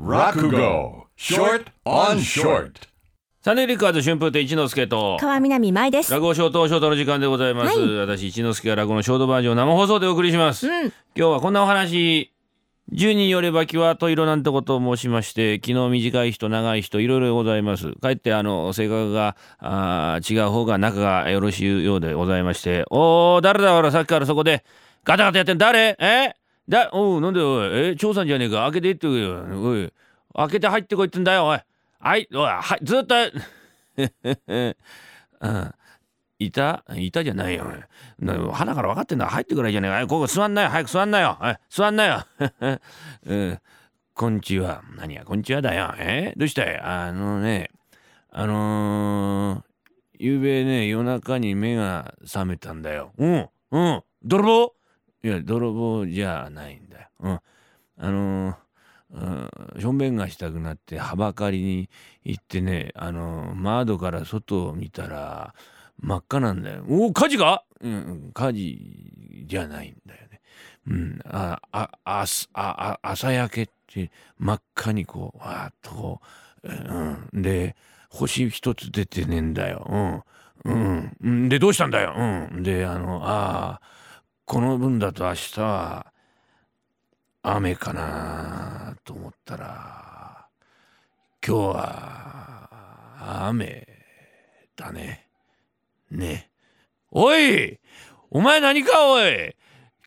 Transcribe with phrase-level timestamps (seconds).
[0.00, 2.88] Rakugo Short on Short.
[3.42, 6.12] サネリカーズ春風亭一之輔と川南舞です。
[6.12, 7.96] 落語ショートショートの時間でございます、はい。
[7.96, 12.32] 私一之輔が落語のショートバージョンを生放送でお送りします、うん、今日はこんなお話。
[12.92, 17.92] 10人よれば気はと色なんてことを申しまして昨日短い人長い人いろいろございます。
[17.94, 22.84] かえってあの性格があー違う方が仲がよろしいようでございまして。
[22.90, 23.74] おー誰だ？
[23.74, 24.64] ほらさっきからそこで
[25.04, 25.96] ガタガタやってん誰？
[25.98, 26.34] え？
[26.68, 29.92] だおうなんでおいえ長さんじゃねえか開けていってくれよおい
[30.34, 31.60] 開けて入ってこいってんだよおい
[32.00, 33.14] はいおいはいずっと
[35.40, 35.74] うん
[36.40, 36.84] いた？
[36.94, 37.66] いたじゃないよ。
[38.20, 39.26] なから分かってんだ。
[39.26, 40.06] 入ってくらいじゃねえか。
[40.06, 40.68] ここ座んなよ。
[40.68, 41.36] 早く座んなよ。
[41.40, 42.24] はい、座んなよ。
[43.26, 43.58] うん、
[44.14, 44.82] こんにちは。
[44.96, 45.94] 何や、こんにちはだよ。
[45.98, 46.34] え？
[46.36, 46.78] どうしたい？
[46.78, 47.70] あのね、
[48.30, 49.62] あのー、
[50.20, 53.10] ゆうべね、夜中に目が覚めたんだよ。
[53.18, 54.02] うん、うん。
[54.22, 54.77] 泥棒？
[56.18, 57.08] じゃないんだよ。
[57.20, 57.40] うん。
[58.00, 61.90] あのー、しょんべんがしたくなってはばかりに
[62.24, 65.54] 行ってねあの窓から外を見たら
[66.00, 66.84] 真っ赤なんだよ。
[66.88, 68.78] おお火事か、うん、火事
[69.46, 70.40] じゃないんだよね。
[70.88, 72.24] うん、あああ
[72.54, 76.20] あ朝焼けって真っ赤にこうわーっとこ
[76.64, 77.76] う、うん、で
[78.10, 80.24] 星一つ出てねえんだよ。
[80.64, 82.14] うんうん、でどうしたんだよ？
[82.16, 83.97] うん、であのああ
[84.48, 86.06] この分だと明日は
[87.42, 90.46] 雨かなと思ったら
[91.46, 93.86] 今日は雨
[94.74, 95.26] だね。
[96.10, 96.50] ね
[97.10, 97.78] おい
[98.30, 99.54] お前何かおい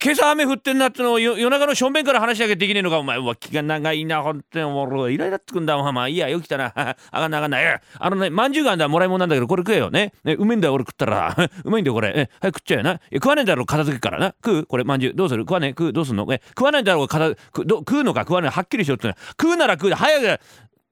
[0.04, 3.20] 今朝雨降ってんなってのを夜中の正面から話し上げできねえのかお前。
[3.20, 6.10] うわ気が長いなほんとにもうイライラってくんだお前。
[6.10, 6.74] いいやよきたな。
[6.76, 7.62] あがんなあがんな。
[7.62, 10.14] いあのねまんじゅうがあんだもらい物なんだけどこれ食えよね。
[10.24, 11.36] ねうめえんだよ俺食ったら。
[11.64, 12.12] うまいんだよこれ。
[12.16, 14.34] え早く食っちゃうよな食わねえだろ片付けからな。
[14.44, 14.66] 食う？
[14.66, 15.44] これまんじゅうどうする？
[15.44, 15.70] 食わねえ？
[15.70, 15.94] 食う？
[15.94, 16.26] どうすんの？
[16.34, 18.22] え食わないんだろ片食ど食うのか？
[18.22, 20.42] 食わないはっきりしろって食うなら食うで早く。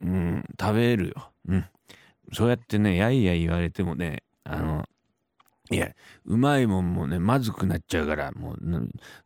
[0.02, 1.32] うん食べるよ。
[1.48, 1.66] うん。
[2.32, 4.86] そうやってねやいや言われてもねあの
[5.72, 5.92] いや、
[6.25, 8.57] うまいもんもね、まずくなっちゃうから、もう、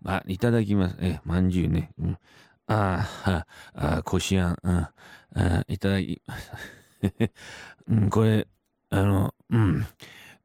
[0.06, 0.98] あ、いただきます。
[1.00, 1.92] え、まんじゅうね。
[2.00, 2.18] うん、
[2.68, 4.58] ああ、あ、こしあん。
[4.64, 6.22] うん、いただき、
[7.90, 8.48] うん、これ、
[8.90, 9.86] あの、うん。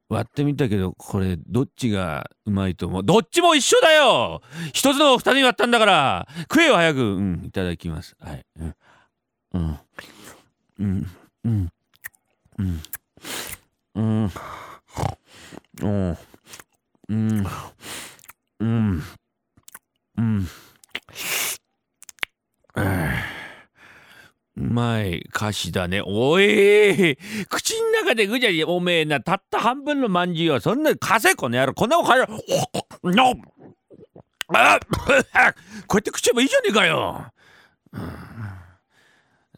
[0.09, 3.03] 割ってみたけど、これ、どっちがうまいと思う？
[3.05, 4.41] どっちも一緒だよ
[4.73, 8.15] 一つの二つに割ったんだから食えよ、早くうん、いただきます。
[8.19, 8.45] はい。
[8.59, 8.75] うん。
[9.53, 9.79] うん。
[10.79, 11.07] うん。
[11.45, 11.69] うん。
[12.59, 12.81] うん。
[15.81, 16.17] うん。
[17.09, 17.45] うん。
[18.59, 19.03] うん。
[20.17, 20.47] うん。
[24.55, 26.01] うまい歌詞だね。
[26.05, 27.17] おい
[27.49, 31.73] 口の中でぐじゃりおめえな、たった半分のまんじゅうはそんなかせこの野郎。
[31.73, 32.27] こんなもんかよ。
[33.03, 33.35] の
[34.51, 37.31] あこうやって食っちゃえばいいじゃねえかよ。
[37.93, 38.01] うん。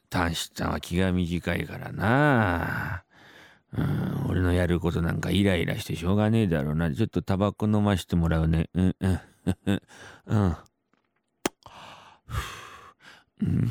[0.10, 3.04] 短子ちゃんは気が短いからな。
[3.78, 6.94] うん、俺のやることなんかイライラしてしょうがねえだろうな。
[6.94, 8.70] ちょっとタバコ飲ましてもらうね。
[8.74, 9.20] うん、うん、
[9.66, 9.82] うん。
[10.28, 10.58] うん。
[13.42, 13.70] うん、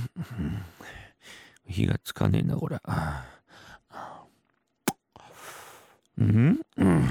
[1.69, 2.79] 火がつかねえな、これ。
[6.19, 7.09] うん、うん。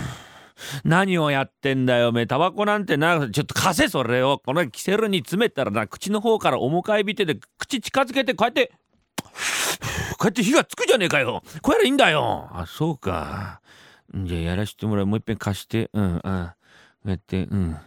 [0.83, 2.27] 何をやってんだよ、おめえ。
[2.27, 4.41] タバコなんてな、ちょっと貸せ、それを。
[4.45, 8.71] このキセルに詰めたらな、口の方から面かいびてで、口近づけて、こうやって、
[10.19, 11.41] こうやって火がつくじゃねえかよ。
[11.61, 12.49] こうやらいいんだよ。
[12.51, 13.61] あ、そうか。
[14.13, 15.05] じゃあやらしてもらう。
[15.05, 15.89] もう一遍貸して。
[15.93, 17.77] うん、あこうやって、うん、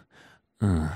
[0.60, 0.90] うん。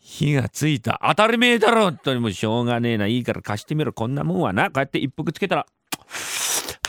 [0.00, 5.66] 火がついた当たり前だろ本当にもしょうがねえないいから貸してみろこんなもんはなこうやって一服つけたら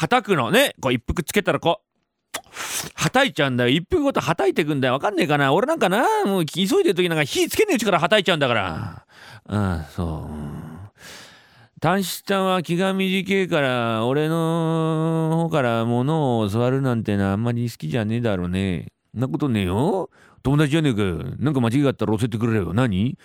[0.04, 2.42] はたくのねこう一服つけたらこう
[2.96, 3.70] はたいちゃうんだよ。
[3.70, 4.96] 一服ごとはたいてくんだよ。
[4.96, 5.54] わかんねえかな。
[5.54, 9.06] 俺なんかなもう急いでる時なんか火つけねえうちからはたいちゃうんだから。
[9.48, 10.34] うんそう。
[11.80, 18.88] 短子ちゃんは気が短いから俺の方から物を教わるなんてのはあんまり好きじゃねえだろうね。
[19.14, 20.10] そんなことねえよ。
[20.44, 21.02] 友達じゃねえか。
[21.02, 22.74] よなんか間違いがあったら教えてくれよ。
[22.74, 23.18] 何？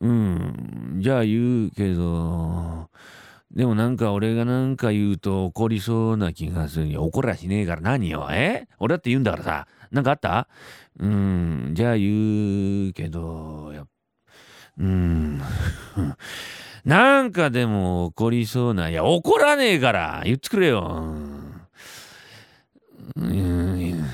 [0.00, 0.98] うん。
[0.98, 2.90] じゃあ言うけど。
[3.54, 6.86] でもなんか俺がなんか言うと怒りそうな気がする。
[6.86, 8.28] いや怒らしねえから何よ。
[8.32, 8.66] え？
[8.80, 9.68] 俺だって言うんだからさ。
[9.92, 10.48] なんかあった？
[10.98, 13.86] うん、じゃあ言うけど、やっ
[14.78, 15.40] うん。
[16.84, 18.90] なんかでも怒りそうな。
[18.90, 21.06] いや、怒らねえから言ってくれよ。
[23.16, 24.04] うん、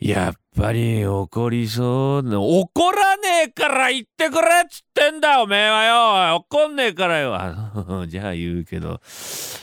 [0.00, 2.40] やっぱり怒りそうな。
[2.40, 5.84] 怒らねえから言ってくれっつってってんだおめえは
[6.28, 7.34] よ怒んねえからよ。
[8.06, 9.00] じゃあ言うけど。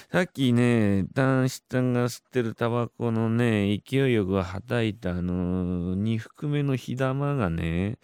[0.10, 7.98] さっきね男子さんが吸ってるタバコのね勢いよくはたいたあの2服目の火玉がね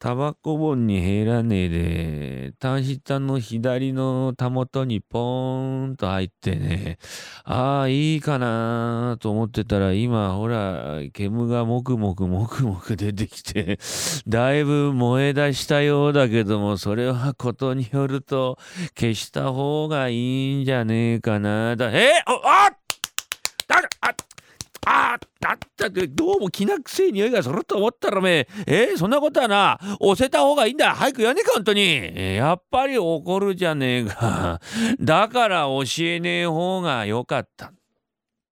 [0.00, 6.98] タバコ盆に入らねえで男子さんの左のたもとにポーンと入ってね
[7.44, 13.78] ああいいかなと思ってたら今ほら煙がもくもくもくもく出てきて
[14.26, 18.58] だいぶ燃え出したようだけどももそれはことによると
[18.98, 21.76] 消した方がいいんじゃねえかな。
[21.76, 22.70] だえあ
[23.66, 24.14] だあ
[24.88, 28.90] あだったってどうもきな臭い匂いがすると思ったらめえ。
[28.94, 30.94] ー、そんなことはな押せた方がいいんだ。
[30.94, 34.60] 早くやねえか本当に、えー、やっぱり怒るじゃねえか。
[35.00, 37.72] だから教えねえ方がよかった。